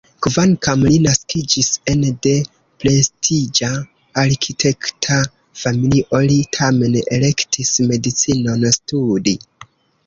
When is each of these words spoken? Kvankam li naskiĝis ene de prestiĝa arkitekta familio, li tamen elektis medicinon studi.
Kvankam 0.25 0.83
li 0.85 0.95
naskiĝis 1.07 1.69
ene 1.93 2.09
de 2.27 2.31
prestiĝa 2.85 3.71
arkitekta 4.23 5.19
familio, 5.65 6.25
li 6.33 6.41
tamen 6.61 6.99
elektis 7.21 7.77
medicinon 7.93 8.69
studi. 8.81 9.39